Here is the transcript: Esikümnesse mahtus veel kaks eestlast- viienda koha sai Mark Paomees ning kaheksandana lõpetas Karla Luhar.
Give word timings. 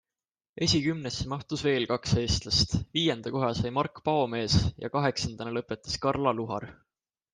Esikümnesse 0.67 1.27
mahtus 1.33 1.63
veel 1.67 1.85
kaks 1.91 2.15
eestlast- 2.21 2.73
viienda 2.99 3.33
koha 3.35 3.51
sai 3.59 3.73
Mark 3.79 4.01
Paomees 4.09 4.57
ning 4.65 4.93
kaheksandana 4.97 5.55
lõpetas 5.59 6.01
Karla 6.07 6.35
Luhar. 6.41 6.67